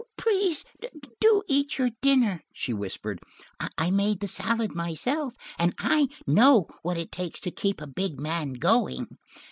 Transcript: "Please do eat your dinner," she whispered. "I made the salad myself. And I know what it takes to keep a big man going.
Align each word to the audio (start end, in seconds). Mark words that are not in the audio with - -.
"Please 0.17 0.65
do 1.19 1.43
eat 1.47 1.77
your 1.77 1.91
dinner," 2.01 2.41
she 2.51 2.73
whispered. 2.73 3.19
"I 3.77 3.91
made 3.91 4.19
the 4.19 4.27
salad 4.27 4.73
myself. 4.73 5.35
And 5.59 5.75
I 5.77 6.07
know 6.25 6.65
what 6.81 6.97
it 6.97 7.11
takes 7.11 7.39
to 7.41 7.51
keep 7.51 7.79
a 7.79 7.85
big 7.85 8.19
man 8.19 8.53
going. 8.53 9.19